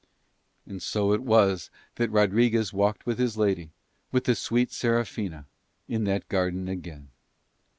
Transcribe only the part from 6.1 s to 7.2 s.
garden again.